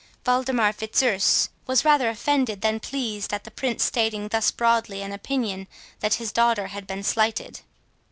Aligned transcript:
Waldemar 0.25 0.73
Fitzurse 0.73 1.49
was 1.67 1.85
rather 1.85 2.09
offended 2.09 2.61
than 2.61 2.79
pleased 2.79 3.31
at 3.31 3.43
the 3.43 3.51
Prince 3.51 3.83
stating 3.83 4.29
thus 4.29 4.49
broadly 4.49 5.03
an 5.03 5.11
opinion, 5.11 5.67
that 5.99 6.15
his 6.15 6.31
daughter 6.31 6.69
had 6.69 6.87
been 6.87 7.03
slighted. 7.03 7.59